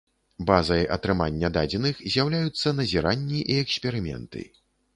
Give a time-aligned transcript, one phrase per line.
[0.49, 4.41] Базай атрымання дадзеных з'яўляюцца назіранні і эксперыменты.